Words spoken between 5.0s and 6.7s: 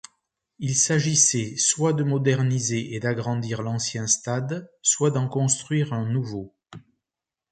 d'en construire un nouveau.